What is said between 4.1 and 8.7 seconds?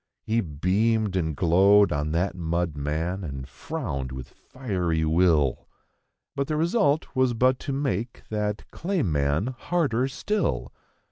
with fiery will. But the result was but to make that